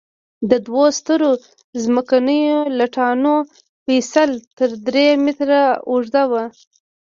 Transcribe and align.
د 0.49 0.51
دوو 0.65 0.85
سترو 0.99 1.31
ځمکنیو 1.83 2.59
لټانو 2.79 3.35
فسیل 3.83 4.31
تر 4.57 4.69
درې 4.87 5.07
مترو 5.23 5.63
اوږده 5.89 6.23
وو. 6.31 6.43